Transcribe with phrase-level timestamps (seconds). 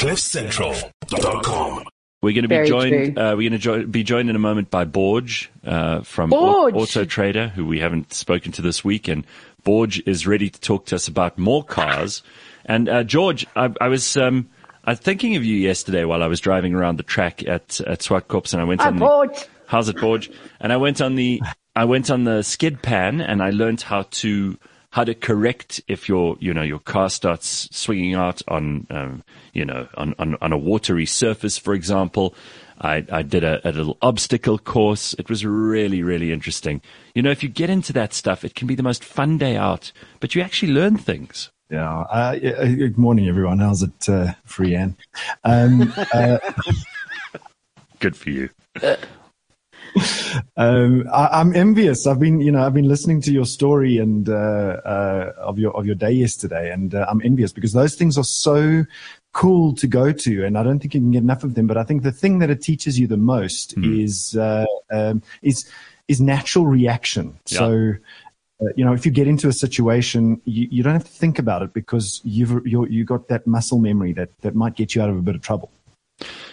[0.00, 1.84] CliffCentral.com.
[2.22, 3.18] We're going to be Very joined.
[3.18, 6.74] Uh, we're going to jo- be joined in a moment by George uh, from George.
[6.74, 9.26] Au- Auto Trader, who we haven't spoken to this week, and
[9.66, 12.22] George is ready to talk to us about more cars.
[12.64, 14.48] And uh, George, I, I was um,
[14.84, 17.98] I was thinking of you yesterday while I was driving around the track at at
[18.00, 18.96] Zwartkops, and I went Hi, on.
[18.96, 19.44] the- George.
[19.66, 20.30] How's it, George?
[20.60, 21.42] And I went on the
[21.76, 24.58] I went on the skid pan and I learned how to
[24.90, 29.64] how to correct if your you know your car starts swinging out on um, you
[29.64, 32.34] know on, on on a watery surface, for example.
[32.82, 35.12] I, I did a, a little obstacle course.
[35.18, 36.80] It was really, really interesting.
[37.14, 39.54] You know, if you get into that stuff, it can be the most fun day
[39.54, 41.50] out, but you actually learn things.
[41.68, 42.00] Yeah.
[42.00, 43.58] Uh, yeah, uh, good morning, everyone.
[43.58, 44.96] How's it, uh, Freeanne?
[45.44, 46.38] Um, uh,
[48.00, 48.48] Good for you.
[50.56, 52.06] Um, I, I'm envious.
[52.06, 55.76] I've been, you know, I've been listening to your story and uh, uh, of your
[55.76, 58.84] of your day yesterday, and uh, I'm envious because those things are so
[59.32, 61.66] cool to go to, and I don't think you can get enough of them.
[61.66, 65.68] But I think the thing that it teaches you the most is uh, um, is
[66.08, 67.38] is natural reaction.
[67.48, 67.58] Yeah.
[67.58, 67.92] So.
[68.62, 71.38] Uh, you know, if you get into a situation, you, you don't have to think
[71.38, 75.00] about it because you've you're, you got that muscle memory that, that might get you
[75.00, 75.70] out of a bit of trouble.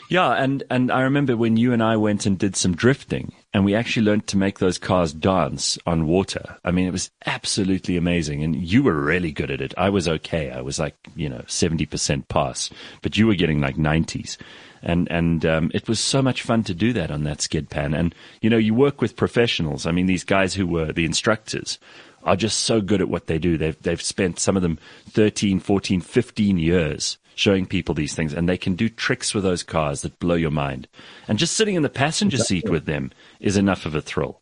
[0.09, 3.66] Yeah, and, and I remember when you and I went and did some drifting, and
[3.66, 6.58] we actually learned to make those cars dance on water.
[6.64, 9.73] I mean, it was absolutely amazing, and you were really good at it.
[9.77, 10.49] I was okay.
[10.49, 12.69] I was like, you know, 70% pass,
[13.02, 14.38] but you were getting like 90s.
[14.81, 17.94] And, and, um, it was so much fun to do that on that skid pan.
[17.94, 19.86] And, you know, you work with professionals.
[19.86, 21.80] I mean, these guys who were the instructors
[22.23, 23.58] are just so good at what they do.
[23.58, 24.77] They've, they've spent some of them
[25.09, 29.63] 13, 14, 15 years showing people these things and they can do tricks with those
[29.63, 30.88] cars that blow your mind.
[31.27, 34.41] And just sitting in the passenger seat with them is enough of a thrill.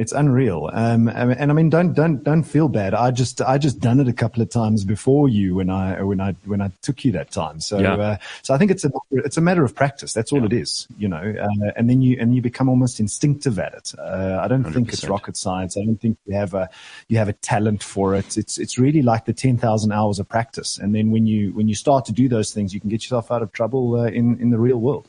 [0.00, 0.70] It's unreal.
[0.72, 2.94] Um, and I mean, don't don't don't feel bad.
[2.94, 6.22] I just I just done it a couple of times before you when I when
[6.22, 7.60] I when I took you that time.
[7.60, 7.96] So Yeah.
[7.96, 10.14] uh, so I think it's a it's a matter of practice.
[10.14, 11.34] That's all it is, you know.
[11.46, 13.92] Uh, and then you and you become almost instinctive at it.
[13.98, 15.76] Uh, I don't think it's rocket science.
[15.76, 16.70] I don't think you have a
[17.08, 18.38] you have a talent for it.
[18.38, 20.78] It's it's really like the ten thousand hours of practice.
[20.78, 23.30] And then when you when you start to do those things, you can get yourself
[23.30, 25.06] out of trouble uh, in in the real world.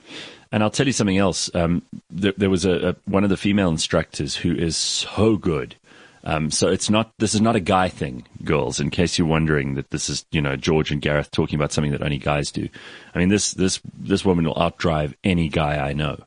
[0.51, 1.49] And I'll tell you something else.
[1.55, 5.75] Um, there, there was a, a one of the female instructors who is so good.
[6.23, 8.79] Um, so it's not this is not a guy thing, girls.
[8.79, 11.91] In case you're wondering that this is you know George and Gareth talking about something
[11.91, 12.69] that only guys do.
[13.15, 16.19] I mean this this this woman will outdrive any guy I know,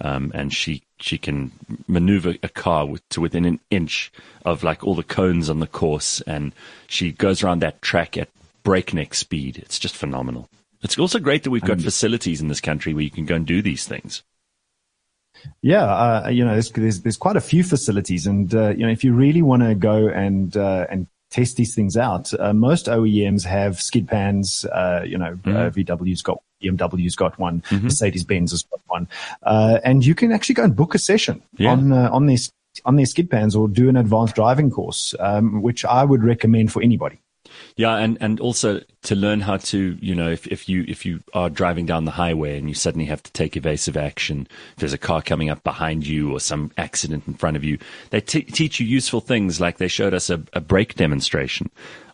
[0.00, 1.50] um, and she she can
[1.88, 4.12] maneuver a car with, to within an inch
[4.44, 6.52] of like all the cones on the course, and
[6.86, 8.28] she goes around that track at
[8.62, 9.58] breakneck speed.
[9.58, 10.48] It's just phenomenal.
[10.82, 13.46] It's also great that we've got facilities in this country where you can go and
[13.46, 14.22] do these things.
[15.60, 18.92] Yeah, uh, you know, there's, there's there's quite a few facilities, and uh, you know,
[18.92, 22.86] if you really want to go and uh, and test these things out, uh, most
[22.86, 24.64] OEMs have skid pans.
[24.66, 26.40] Uh, you know, uh, VW's got.
[26.62, 29.08] BMW's got one, Mercedes Benz has got one,
[29.42, 31.72] uh, and you can actually go and book a session Yeah.
[31.72, 32.52] on uh, on these
[32.84, 36.70] on their skid pans or do an advanced driving course, um, which I would recommend
[36.72, 37.18] for anybody.
[37.76, 41.20] Yeah, and, and also to learn how to, you know, if, if you if you
[41.34, 44.92] are driving down the highway and you suddenly have to take evasive action, if there's
[44.92, 47.78] a car coming up behind you or some accident in front of you,
[48.10, 49.60] they t- teach you useful things.
[49.60, 51.70] Like they showed us a, a brake demonstration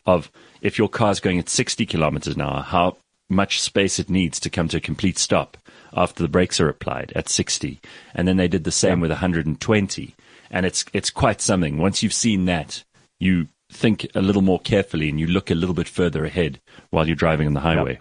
[0.06, 0.30] of
[0.62, 2.96] if your car's going at 60 kilometers an hour, how
[3.28, 5.56] much space it needs to come to a complete stop
[5.92, 7.80] after the brakes are applied at 60.
[8.14, 10.14] And then they did the same with 120.
[10.50, 11.76] And it's it's quite something.
[11.76, 12.82] Once you've seen that,
[13.20, 17.06] you think a little more carefully and you look a little bit further ahead while
[17.06, 17.98] you're driving on the highway.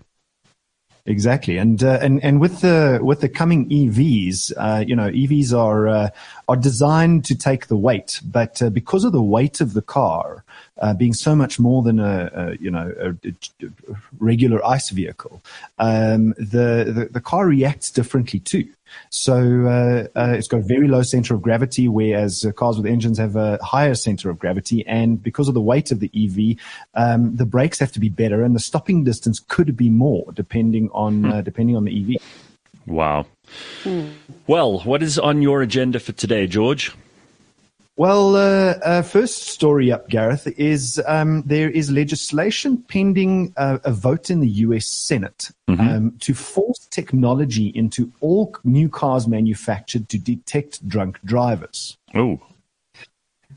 [1.06, 5.58] Exactly, and uh, and and with the with the coming EVs, uh, you know, EVs
[5.58, 6.10] are uh,
[6.50, 10.44] are designed to take the weight, but uh, because of the weight of the car
[10.80, 13.70] uh, being so much more than a, a you know a, a
[14.20, 15.42] regular ICE vehicle,
[15.80, 18.68] um, the, the the car reacts differently too.
[19.10, 22.86] So uh, uh, it's got a very low center of gravity, whereas uh, cars with
[22.86, 24.86] engines have a higher center of gravity.
[24.88, 26.58] And because of the weight of the EV,
[26.96, 30.90] um, the brakes have to be better, and the stopping distance could be more depending
[30.94, 32.22] on uh, depending on the EV.
[32.86, 33.26] Wow.
[34.48, 36.94] Well, what is on your agenda for today, George?
[37.98, 43.92] Well, uh, uh, first story up, Gareth, is um, there is legislation pending uh, a
[43.92, 44.86] vote in the U.S.
[44.86, 51.98] Senate um, to force technology into all new cars manufactured to detect drunk drivers.
[52.14, 52.40] Oh,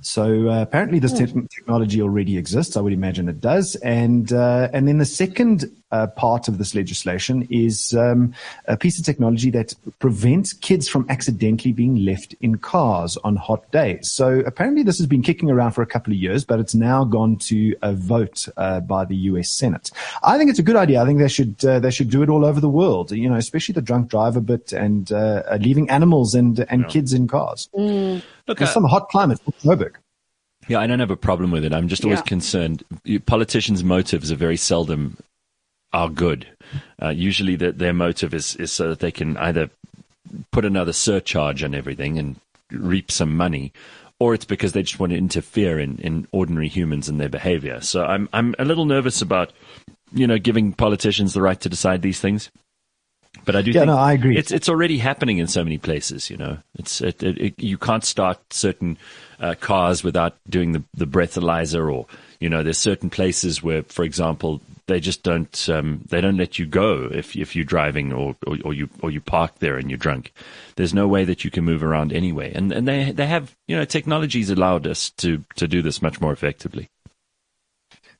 [0.00, 2.78] So uh, apparently, this te- technology already exists.
[2.78, 3.76] I would imagine it does.
[3.76, 8.32] And uh, and then the second uh, part of this legislation is um,
[8.66, 13.70] a piece of technology that prevents kids from accidentally being left in cars on hot
[13.72, 14.10] days.
[14.10, 17.04] So apparently this has been kicking around for a couple of years, but it's now
[17.04, 19.50] gone to a vote uh, by the U.S.
[19.50, 19.90] Senate.
[20.22, 21.02] I think it's a good idea.
[21.02, 23.12] I think they should uh, they should do it all over the world.
[23.12, 26.88] You know, especially the drunk driver bit and uh, leaving animals and and yeah.
[26.88, 27.68] kids in cars.
[27.74, 28.22] Mm.
[28.46, 29.94] Look, There's some hot climate for Joburg.
[30.68, 31.72] Yeah, I don't have a problem with it.
[31.72, 32.24] I'm just always yeah.
[32.24, 32.84] concerned.
[33.26, 35.16] Politicians' motives are very seldom
[35.92, 36.46] are good.
[37.02, 39.70] Uh, usually, the, their motive is is so that they can either
[40.52, 42.36] put another surcharge on everything and
[42.70, 43.72] reap some money,
[44.18, 47.80] or it's because they just want to interfere in, in ordinary humans and their behavior.
[47.80, 49.52] So I'm I'm a little nervous about
[50.12, 52.50] you know giving politicians the right to decide these things.
[53.44, 54.36] But I do yeah, think no, I agree.
[54.36, 56.30] It's it's already happening in so many places.
[56.30, 58.98] You know, it's it, it, it, you can't start certain
[59.38, 62.06] uh, cars without doing the the breathalyzer, or
[62.40, 64.60] you know, there's certain places where, for example,
[64.90, 68.56] they just don't um, they don't let you go if if you're driving or, or,
[68.64, 70.32] or you or you park there and you're drunk.
[70.76, 73.76] There's no way that you can move around anyway, and and they they have you
[73.76, 76.88] know technologies allowed us to to do this much more effectively.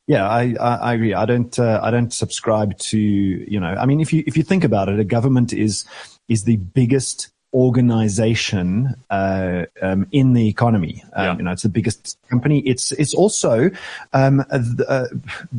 [0.06, 1.14] Yeah, I, I, agree.
[1.14, 3.68] I don't uh, I don't subscribe to you know.
[3.68, 5.84] I mean, if you if you think about it, a government is
[6.28, 11.02] is the biggest organization uh, um, in the economy.
[11.14, 11.36] Um, yeah.
[11.36, 12.60] You know, it's the biggest company.
[12.60, 13.70] It's it's also,
[14.12, 15.06] um, uh,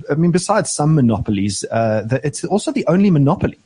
[0.09, 3.59] I mean, besides some monopolies, uh, the, it's also the only monopoly.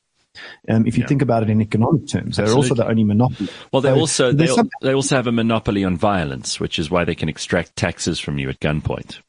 [0.68, 1.08] Um, if you yeah.
[1.08, 2.46] think about it in economic terms, Absolutely.
[2.46, 3.50] they're also the only monopoly.
[3.72, 6.92] Well, they so also they, some- they also have a monopoly on violence, which is
[6.92, 9.20] why they can extract taxes from you at gunpoint.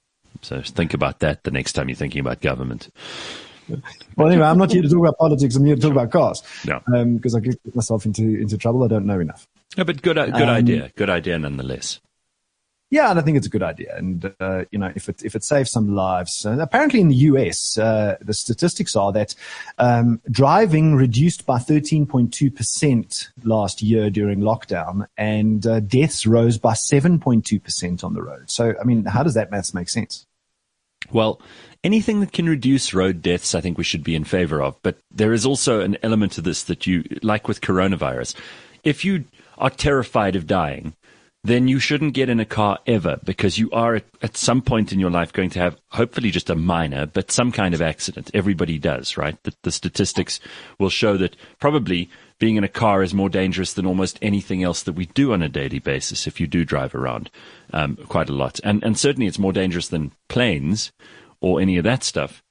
[0.43, 2.89] So think about that the next time you're thinking about government.
[4.17, 5.57] Well, anyway, I'm not here to talk about politics.
[5.57, 6.43] I'm here to talk about cars.
[6.65, 6.81] Yeah.
[6.87, 8.85] Because um, I get myself into into trouble.
[8.85, 9.47] I don't know enough.
[9.77, 10.91] Yeah, but good good um, idea.
[10.97, 12.01] Good idea nonetheless.
[12.89, 13.97] Yeah, and I think it's a good idea.
[13.97, 17.17] And uh, you know, if it if it saves some lives, uh, apparently in the
[17.17, 19.35] US, uh, the statistics are that
[19.79, 26.75] um, driving reduced by 13.2 percent last year during lockdown, and uh, deaths rose by
[26.75, 28.49] 7.2 percent on the road.
[28.51, 30.25] So, I mean, how does that maths make sense?
[31.13, 31.41] Well,
[31.87, 34.77] anything that can reduce road deaths, I think we should be in favor of.
[34.83, 38.35] But there is also an element to this that you, like with coronavirus,
[38.83, 39.25] if you
[39.57, 40.95] are terrified of dying,
[41.45, 44.93] then you shouldn't get in a car ever because you are at, at, some point
[44.93, 48.33] in your life going to have hopefully just a minor, but some kind of accident.
[48.35, 49.41] Everybody does, right?
[49.45, 50.41] The, the statistics
[50.81, 52.11] will show that probably
[52.41, 55.41] being in a car is more dangerous than almost anything else that we do on
[55.41, 57.31] a daily basis if you do drive around
[57.73, 58.59] um, quite a lot.
[58.65, 60.91] And, and certainly it's more dangerous than planes
[61.41, 62.43] or any of that stuff.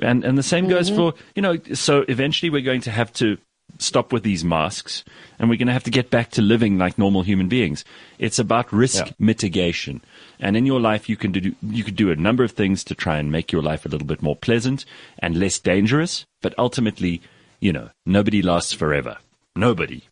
[0.00, 0.74] And and the same mm-hmm.
[0.74, 1.56] goes for you know.
[1.74, 3.38] So eventually we're going to have to
[3.78, 5.04] stop with these masks,
[5.38, 7.84] and we're going to have to get back to living like normal human beings.
[8.18, 9.12] It's about risk yeah.
[9.18, 10.02] mitigation,
[10.38, 12.94] and in your life you can do you could do a number of things to
[12.94, 14.84] try and make your life a little bit more pleasant
[15.18, 16.26] and less dangerous.
[16.42, 17.22] But ultimately,
[17.60, 19.18] you know, nobody lasts forever.
[19.54, 20.02] Nobody.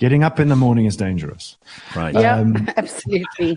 [0.00, 1.56] Getting up in the morning is dangerous.
[1.94, 2.14] Right.
[2.14, 3.56] Yeah, um, absolutely.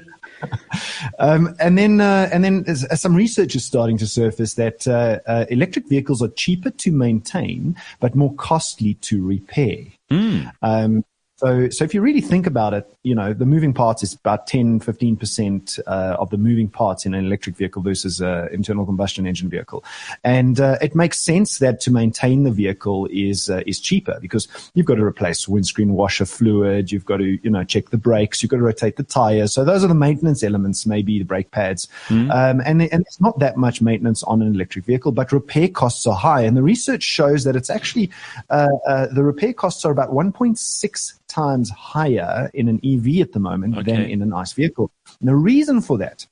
[1.19, 5.45] Um, and then, uh, and then some research is starting to surface that uh, uh,
[5.49, 9.77] electric vehicles are cheaper to maintain, but more costly to repair.
[10.11, 10.51] Mm.
[10.61, 11.03] Um,
[11.37, 14.47] so, so if you really think about it, you know, the moving parts is about
[14.47, 19.27] 10, 15% uh, of the moving parts in an electric vehicle versus an internal combustion
[19.27, 19.83] engine vehicle.
[20.23, 24.47] And uh, it makes sense that to maintain the vehicle is uh, is cheaper because
[24.73, 28.41] you've got to replace windscreen washer fluid, you've got to, you know, check the brakes,
[28.41, 29.53] you've got to rotate the tires.
[29.53, 31.87] So those are the maintenance elements, maybe the brake pads.
[32.07, 32.31] Mm.
[32.31, 36.07] Um, and, and it's not that much maintenance on an electric vehicle, but repair costs
[36.07, 36.41] are high.
[36.41, 38.09] And the research shows that it's actually,
[38.49, 43.39] uh, uh, the repair costs are about 1.6 times higher in an EV at the
[43.39, 43.91] moment okay.
[43.91, 44.91] than in an ICE vehicle.
[45.19, 46.27] And the reason for that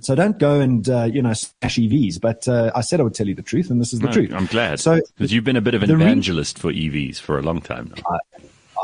[0.00, 2.20] so don't go and uh, you know smash EVs.
[2.20, 4.12] But uh, I said I would tell you the truth, and this is the no,
[4.12, 4.32] truth.
[4.32, 4.80] I'm glad.
[4.80, 7.60] So because you've been a bit of an evangelist re- for EVs for a long
[7.60, 8.02] time now.
[8.10, 8.18] I,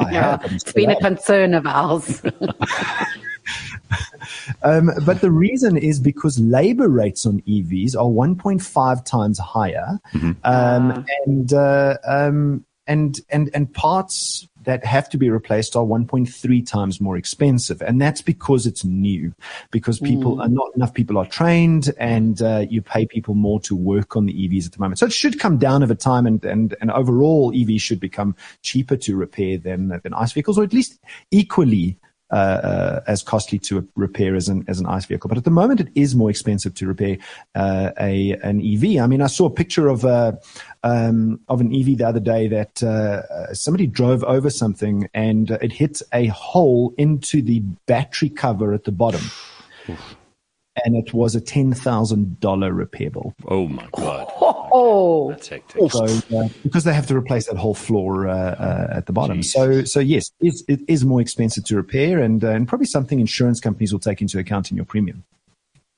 [0.05, 2.23] I yeah, it's been a concern of ours.
[4.63, 10.33] um, but the reason is because labor rates on EVs are 1.5 times higher, mm-hmm.
[10.45, 11.03] um, uh.
[11.27, 17.01] and uh, um, and and and parts that have to be replaced are 1.3 times
[17.01, 17.81] more expensive.
[17.83, 19.35] And that's because it's new,
[19.71, 20.45] because people mm.
[20.45, 24.27] are not enough people are trained and uh, you pay people more to work on
[24.27, 24.99] the EVs at the moment.
[24.99, 28.97] So it should come down over time and, and, and overall EVs should become cheaper
[28.97, 30.99] to repair than, than ICE vehicles or at least
[31.31, 31.99] equally
[32.35, 35.29] as costly to repair as an as an ICE vehicle.
[35.29, 37.19] But at the moment, it is more expensive to repair
[37.55, 39.03] uh, a an EV.
[39.03, 40.39] I mean, I saw a picture of a
[40.83, 45.73] um, of an EV the other day that uh, somebody drove over something and it
[45.73, 49.23] hit a hole into the battery cover at the bottom.
[50.85, 53.35] and it was a ten thousand dollar repair bill.
[53.49, 54.27] Oh my god!
[54.77, 55.89] Oh, That's hectic.
[55.93, 59.45] So, uh, because they have to replace that whole floor uh, uh, at the bottom.
[59.45, 62.87] So, so yes, it is, it is more expensive to repair, and uh, and probably
[62.87, 65.23] something insurance companies will take into account in your premium.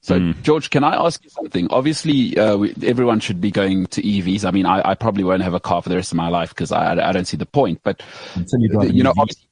[0.02, 1.68] So, George, can I ask you something?
[1.70, 4.44] Obviously, uh, we, everyone should be going to EVs.
[4.44, 6.50] I mean, I, I probably won't have a car for the rest of my life
[6.50, 7.80] because I, I don't see the point.
[7.82, 8.02] But
[8.34, 9.48] Until you drive you know, obviously,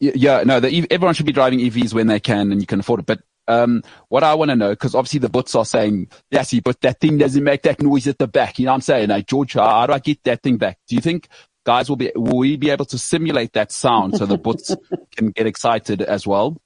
[0.00, 3.00] yeah, no, the, everyone should be driving EVs when they can and you can afford
[3.00, 3.06] it.
[3.06, 6.80] But um, what I want to know, because obviously the boots are saying, yes, but
[6.82, 8.58] that thing doesn't make that noise at the back.
[8.58, 9.08] You know what I'm saying?
[9.08, 10.78] Like, George, how, how do I get that thing back?
[10.86, 11.28] Do you think
[11.64, 14.76] guys will be, will we be able to simulate that sound so the boots
[15.16, 16.56] can get excited as well?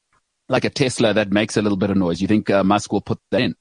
[0.49, 2.21] Like a Tesla that makes a little bit of noise.
[2.21, 3.55] You think uh, Musk will put that in?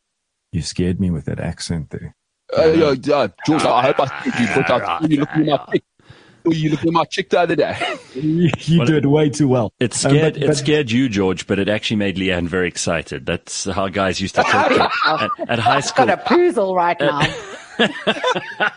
[0.51, 2.15] You scared me with that accent there.
[2.57, 5.67] Uh, yeah, uh, George, I hope I see you, but I saw you looking at
[5.67, 5.83] my chick.
[6.45, 7.77] You looking at my chick the other day.
[8.15, 9.73] You, you Well, do it way too well.
[9.79, 13.25] It Um, scared but- it scared you, George, but it actually made Leanne very excited.
[13.25, 14.89] That's how guys used to talk to
[15.39, 16.09] at, at high school.
[16.09, 17.21] I've got a poozle right now.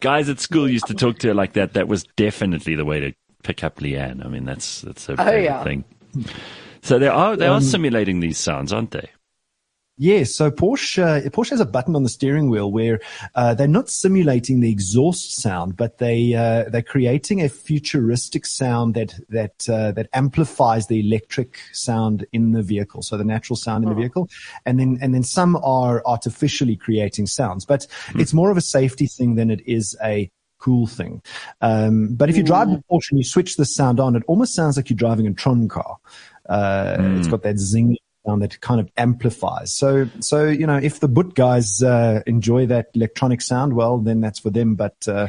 [0.00, 1.74] guys at school used to talk to her like that.
[1.74, 3.12] That was definitely the way to
[3.42, 4.24] pick up Leanne.
[4.24, 5.62] I mean, that's that's her Oh, yeah.
[5.64, 5.84] thing.
[6.82, 9.08] So they are they are Um, simulating these sounds, aren't they?
[9.98, 12.98] Yes, so Porsche, uh, Porsche has a button on the steering wheel where
[13.34, 18.94] uh, they're not simulating the exhaust sound, but they uh, they're creating a futuristic sound
[18.94, 23.84] that that uh, that amplifies the electric sound in the vehicle, so the natural sound
[23.84, 24.30] in the vehicle,
[24.64, 29.06] and then and then some are artificially creating sounds, but it's more of a safety
[29.06, 31.20] thing than it is a cool thing.
[31.60, 34.54] Um, but if you drive a Porsche and you switch the sound on, it almost
[34.54, 35.98] sounds like you're driving a Tron car.
[36.48, 39.72] Uh, It's got that zing sound that kind of amplifies.
[39.72, 44.20] So, so you know, if the boot guys uh, enjoy that electronic sound, well, then
[44.20, 44.74] that's for them.
[44.74, 45.28] But uh,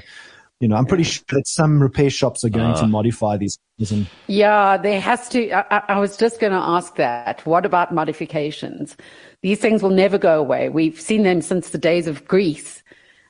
[0.60, 3.58] you know, I'm pretty sure that some repair shops are going to modify these.
[3.92, 5.52] And Yeah, there has to.
[5.52, 7.46] I, I- I was just going to ask that.
[7.46, 8.96] What about modifications?
[9.42, 10.70] These things will never go away.
[10.70, 12.83] We've seen them since the days of Grease,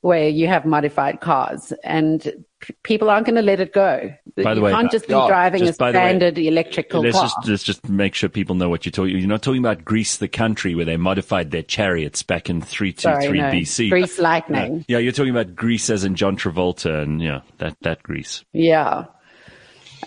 [0.03, 2.21] where you have modified cars, and
[2.59, 4.13] p- people aren't going to let it go.
[4.35, 7.01] By the you way, can't just be yeah, driving just a the way, standard electrical
[7.01, 7.23] Let's car.
[7.25, 9.17] just let's just make sure people know what you're talking.
[9.17, 13.27] You're not talking about Greece, the country, where they modified their chariots back in 323
[13.27, 13.49] Sorry, no.
[13.49, 13.89] BC.
[13.89, 14.23] Grease No.
[14.23, 14.85] lightning.
[14.89, 18.43] Yeah, you're talking about Grease as in John Travolta and yeah, that that Grease.
[18.51, 19.05] Yeah.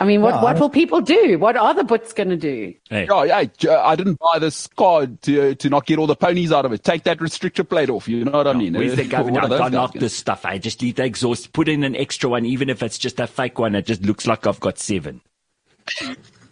[0.01, 1.39] I mean, what, Yeah, what will people do?
[1.39, 2.75] What are the butts going to do?
[2.91, 3.45] Hey, Yeah, yeah.
[3.45, 6.73] j- I didn't buy this car to to not get all the ponies out of
[6.73, 6.85] it.
[6.85, 8.07] Take that restrictor plate off.
[8.09, 8.75] You know what I mean?
[8.75, 9.41] Where's the Uh, governor?
[9.41, 10.45] what are those off this stuff.
[10.45, 13.27] I just leave the exhaust, put in an extra one, even if it's just a
[13.27, 13.75] fake one.
[13.75, 15.21] It just looks like I've got seven.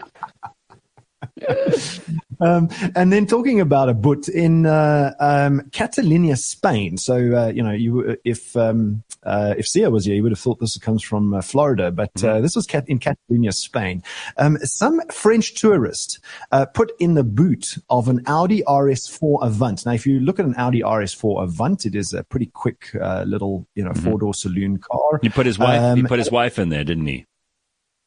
[2.42, 6.98] Um, and then talking about a boot in uh, um, Catalonia, Spain.
[6.98, 10.40] So uh, you know, you if um, uh, if Sia was here, you would have
[10.40, 14.04] thought this comes from uh, Florida, but uh, this was in Catalonia, Spain.
[14.38, 16.20] Um, some French tourist
[16.52, 19.86] uh, put in the boot of an Audi RS4 Avant.
[19.86, 23.24] Now, if you look at an Audi RS4 Avant, it is a pretty quick uh,
[23.28, 25.20] little you know four door saloon car.
[25.22, 25.80] He put his wife.
[25.96, 27.26] he Um, put his wife in there, didn't he?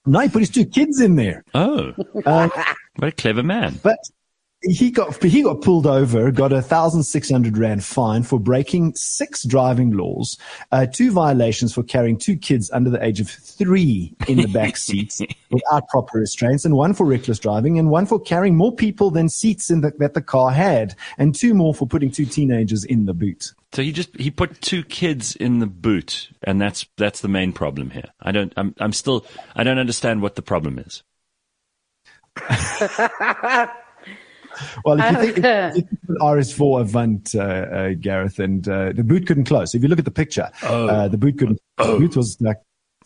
[0.08, 1.42] No, he put his two kids in there.
[1.54, 1.92] Oh,
[2.24, 2.48] Uh,
[2.96, 3.80] what a clever man!
[3.82, 3.98] But
[4.62, 8.94] he got he got pulled over, got a thousand six hundred rand fine for breaking
[8.94, 10.38] six driving laws,
[10.72, 14.76] uh, two violations for carrying two kids under the age of three in the back
[14.76, 15.20] seats
[15.50, 19.28] without proper restraints, and one for reckless driving, and one for carrying more people than
[19.28, 23.06] seats in the, that the car had, and two more for putting two teenagers in
[23.06, 23.52] the boot.
[23.72, 27.52] So he just he put two kids in the boot, and that's that's the main
[27.52, 28.10] problem here.
[28.20, 28.52] I don't.
[28.56, 29.26] I'm I'm still.
[29.54, 31.02] I don't understand what the problem is.
[34.84, 39.04] Well, if you think if you an RS4 Avant, uh, uh, Gareth, and uh, the
[39.04, 39.74] boot couldn't close.
[39.74, 41.60] If you look at the picture, uh, the boot couldn't.
[41.78, 42.58] The boot was like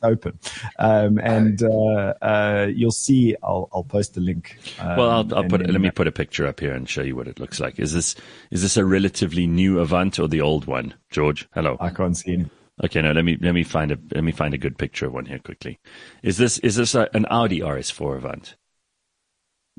[0.02, 0.38] open,
[0.78, 3.37] um, and uh, uh, you'll see.
[3.42, 4.59] I'll I'll post the link.
[4.78, 5.61] Um, Well, I'll, I'll put.
[5.62, 7.78] then, Let me put a picture up here and show you what it looks like.
[7.78, 8.14] Is this
[8.50, 11.49] is this a relatively new Avant or the old one, George?
[11.54, 11.76] Hello.
[11.80, 12.50] I can't see him.
[12.83, 13.12] Okay, no.
[13.12, 15.38] Let me let me find a let me find a good picture of one here
[15.38, 15.78] quickly.
[16.23, 18.57] Is this is this a, an Audi RS4 Avant?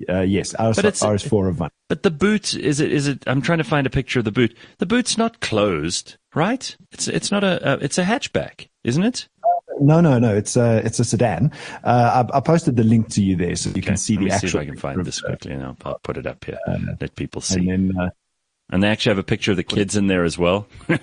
[0.10, 1.72] Uh, yes, RS, But it's- RS4 Avant.
[1.89, 3.24] But the boot is it is it?
[3.27, 4.55] I'm trying to find a picture of the boot.
[4.77, 6.75] The boot's not closed, right?
[6.91, 9.27] It's it's not a, a it's a hatchback, isn't it?
[9.79, 10.36] No, no, no.
[10.36, 11.51] It's a it's a sedan.
[11.84, 14.29] Uh, I, I posted the link to you there, so you can see Let me
[14.29, 14.60] the see if actual.
[14.62, 16.58] I can find this uh, quickly, and I'll, I'll put it up here.
[17.00, 17.67] Let people see.
[17.70, 18.10] And then uh,
[18.72, 20.66] And they actually have a picture of the kids in there as well.
[20.88, 20.98] the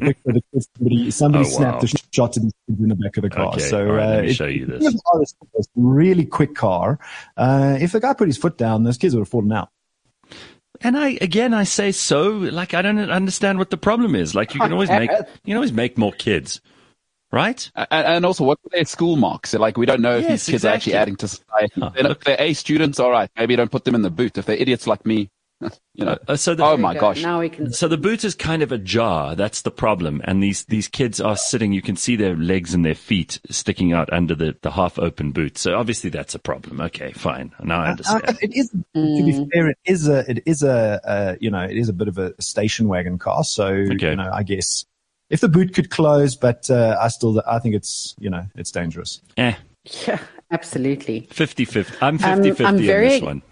[0.00, 1.56] picture of the kids, somebody somebody Oh, wow.
[1.80, 3.48] snapped a shot of these kids in the back of the car.
[3.48, 4.84] Okay, so all right, let me uh, show you this.
[4.86, 6.98] if RS4 was a really quick car.
[7.36, 9.68] Uh, if the guy put his foot down, those kids would have fallen out.
[10.80, 12.30] And I again, I say so.
[12.30, 14.34] Like I don't understand what the problem is.
[14.34, 15.10] Like you can always make
[15.44, 16.60] you can always make more kids,
[17.32, 17.70] right?
[17.76, 19.54] And, and also, what are their school marks?
[19.54, 21.00] Like, we don't know if Yes, these kids are actually exactly.
[21.02, 21.72] adding to society.
[21.80, 22.18] Oh, Then look.
[22.18, 24.36] if they're A students, all right, maybe don't put them in the boot.
[24.36, 25.30] If they're idiots like me,
[25.94, 26.18] you know.
[26.28, 27.22] Uh, so the, oh my gosh.
[27.22, 27.72] Now we can.
[27.72, 29.34] So the boot is kind of ajar.
[29.34, 30.20] That's the problem.
[30.24, 33.92] And these, these kids are sitting, you can see their legs and their feet sticking
[33.92, 35.56] out under the, the half open boot.
[35.58, 36.80] So obviously that's a problem.
[36.80, 37.52] Okay, fine.
[37.62, 38.38] Now I Uh, understand.
[38.42, 41.76] it is, to be fair, it is a, it is a, uh, you know, it
[41.76, 43.44] is a bit of a station wagon car.
[43.44, 44.10] So, Okay.
[44.10, 44.84] you know, I guess
[45.30, 48.70] if the boot could close, but, uh, I still, I think it's, you know, it's
[48.70, 49.20] dangerous.
[49.36, 49.54] Eh,
[50.06, 50.18] Yeah,
[50.50, 51.28] absolutely.
[51.30, 51.94] 50-50.
[52.02, 53.42] I'm Um, 50-50 I'm on this one.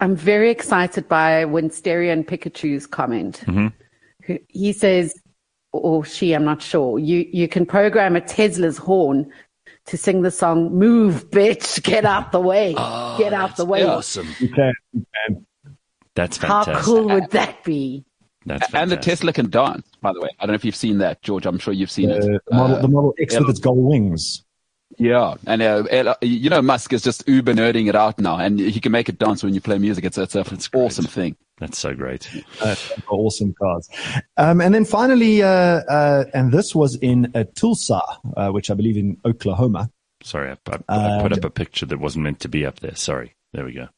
[0.00, 3.42] I'm very excited by Winsteria and Pikachu's comment.
[3.46, 4.36] Mm-hmm.
[4.48, 5.14] He says,
[5.72, 9.30] or she, I'm not sure, you, you can program a Tesla's horn
[9.86, 12.74] to sing the song, Move, bitch, get out the way,
[13.18, 13.82] get out the way.
[13.84, 14.28] Awesome.
[14.38, 15.46] You can, you can.
[16.14, 16.84] That's How fantastic.
[16.84, 18.04] cool would that be?
[18.44, 18.96] That's And the.
[18.96, 20.28] Tesla can dance, by the way.
[20.38, 21.46] I don't know if you've seen that, George.
[21.46, 22.42] I'm sure you've seen Uh, it.
[22.48, 24.44] the model, Uh, the Model X with its gold wings.
[24.96, 28.80] Yeah, and uh, you know Musk is just uber nerding it out now, and he
[28.80, 30.04] can make it dance when you play music.
[30.04, 30.82] It's it's a That's great.
[30.82, 31.36] awesome thing.
[31.58, 32.28] That's so great.
[32.60, 32.74] Uh,
[33.08, 33.88] awesome cars.
[34.36, 38.00] Um, and then finally, uh, uh, and this was in uh, Tulsa,
[38.36, 39.90] uh, which I believe in Oklahoma.
[40.24, 40.56] Sorry, I,
[40.88, 42.96] I, I put up a picture that wasn't meant to be up there.
[42.96, 43.34] Sorry.
[43.54, 43.88] There we go.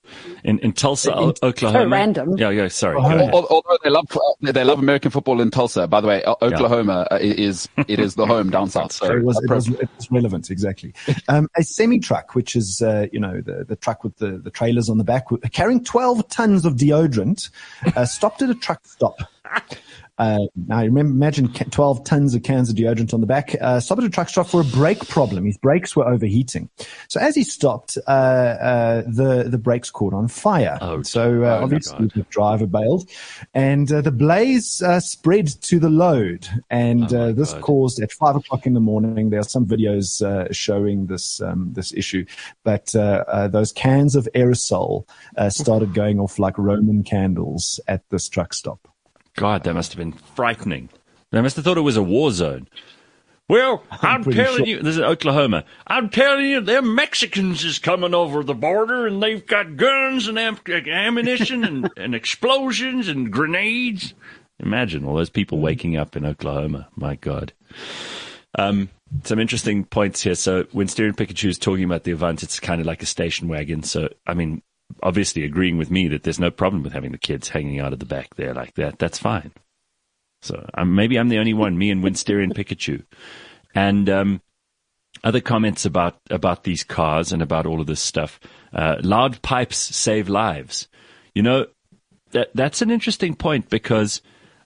[0.45, 1.89] In in Tulsa, O- Oklahoma.
[1.89, 2.39] random.
[2.39, 2.69] Yeah, yeah.
[2.69, 2.97] Sorry.
[2.97, 3.15] Oh, Go yeah.
[3.17, 3.35] ahead.
[3.35, 5.89] Al- Although they love uh, they love American football in Tulsa.
[5.89, 8.93] By the way, Oklahoma uh, is it is the home down south.
[8.93, 10.95] So So it was, it was, it was relevant, exactly.
[11.29, 14.51] Um, a semi truck, which is, uh, you know, the, the truck with the, the
[14.51, 17.51] trailers on the back, carrying 12 tons of deodorant,
[17.97, 19.19] uh, stopped at a truck stop.
[20.21, 23.57] Uh, now, remember, imagine 12 tons of cans of deodorant on the back.
[23.59, 25.47] Uh, stopped at a truck stop for a brake problem.
[25.47, 26.69] His brakes were overheating.
[27.09, 30.77] So as he stopped, uh, uh, the, the brakes caught on fire.
[30.83, 32.13] Oh, so, oh uh, my obviously God.
[32.15, 33.09] the driver bailed
[33.55, 36.47] and, uh, the blaze, uh, spread to the load.
[36.69, 37.63] And, Oh uh, this God.
[37.63, 39.31] caused at five o'clock in the morning.
[39.31, 42.27] There are some videos, uh, showing this, um, this issue,
[42.63, 45.09] but, uh, uh, those cans of aerosol,
[45.39, 48.87] uh, started going off like Roman candles at this truck stop.
[49.37, 50.89] God, that must have been frightening.
[51.31, 52.69] They must have thought it was a war zone.
[53.49, 54.67] Well, I'm, pretty telling sure.
[54.67, 55.65] you, this is Oklahoma.
[55.87, 60.39] I'm telling you, them Mexicans is coming over the border and they've got guns and
[60.39, 64.15] am- ammunition and, and explosions and grenades.
[64.61, 66.89] Imagine all those people waking up in Oklahoma.
[66.95, 67.53] My God.
[68.57, 68.89] Um,
[69.25, 70.35] some interesting points here.
[70.35, 73.49] So when Steering Pikachu is talking about the Avant, it's kind of like a station
[73.49, 73.83] wagon.
[73.83, 74.63] So, I mean,
[75.03, 77.99] obviously agreeing with me that there's no problem with having the kids hanging out of
[77.99, 78.99] the back there like that.
[78.99, 79.53] That's fine.
[80.43, 83.05] So um, maybe I'm the only one, me and Winsterian Pikachu.
[83.75, 84.43] And um,
[85.23, 88.41] other comments about about these cars and about all of this stuff.
[88.73, 90.89] Uh, loud pipes save lives.
[91.35, 91.67] You know,
[92.33, 94.23] that that's an interesting point because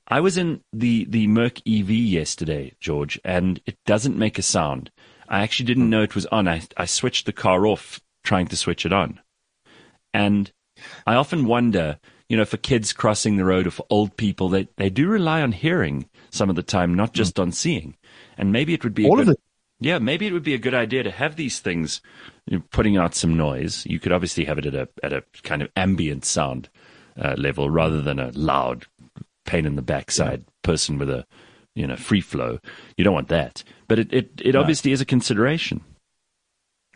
[0.09, 4.91] I was in the the Merc EV yesterday, George, and it doesn't make a sound.
[5.29, 6.47] I actually didn't know it was on.
[6.47, 9.21] I I switched the car off trying to switch it on.
[10.15, 10.51] And
[11.07, 11.99] I often wonder,
[12.29, 15.43] you know, for kids crossing the road or for old people, they, they do rely
[15.43, 17.97] on hearing some of the time, not just on seeing.
[18.39, 19.41] And maybe it would be a All of good, it.
[19.81, 22.01] yeah, maybe it would be a good idea to have these things
[22.47, 23.85] you know, putting out some noise.
[23.87, 26.69] You could obviously have it at a at a kind of ambient sound
[27.21, 28.87] uh, level rather than a loud
[29.45, 31.27] pain in the backside person with a
[31.75, 32.59] you know free flow.
[32.97, 35.83] You don't want that, but it it, it obviously is a consideration.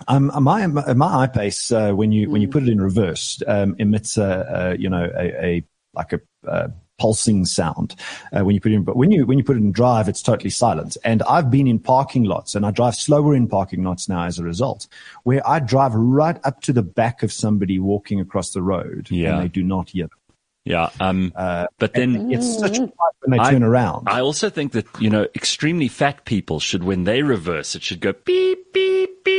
[0.06, 4.16] Um, my my iPace uh, when you when you put it in reverse um, emits
[4.16, 7.94] a, a you know a, a like a, uh pulsing sound
[8.32, 8.82] uh, when you put it in.
[8.82, 10.96] But when you when you put it in drive, it's totally silent.
[11.04, 14.38] And I've been in parking lots, and I drive slower in parking lots now as
[14.38, 14.88] a result,
[15.22, 19.34] where I drive right up to the back of somebody walking across the road, Yeah.
[19.34, 20.04] and they do not hear.
[20.08, 20.18] them.
[20.64, 21.32] Yeah, um,
[21.78, 24.08] but then It's such a fight when they I- turn around.
[24.08, 28.00] I also think that you know extremely fat people should when they reverse it should
[28.00, 29.37] go beep beep beep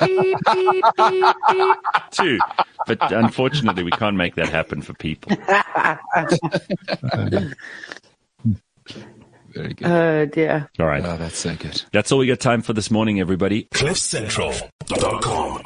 [0.00, 1.76] beep beep beep beep
[2.18, 2.40] beep.
[2.86, 5.36] But unfortunately, we can't make that happen for people.
[9.54, 9.86] very good.
[9.86, 10.68] Oh dear.
[10.78, 11.82] All right, oh, that's so good.
[11.92, 13.64] that's all we got time for this morning, everybody.
[13.74, 15.62] CliffCentral.com.